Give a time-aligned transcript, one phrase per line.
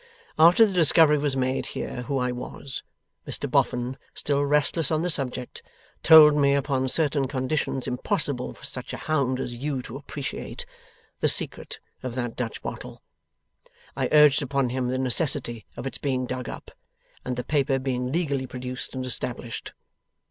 [0.39, 2.81] After the discovery was made here who I was,
[3.27, 5.61] Mr Boffin, still restless on the subject,
[6.01, 10.65] told me, upon certain conditions impossible for such a hound as you to appreciate,
[11.19, 13.03] the secret of that Dutch bottle.
[13.95, 16.71] I urged upon him the necessity of its being dug up,
[17.23, 19.71] and the paper being legally produced and established.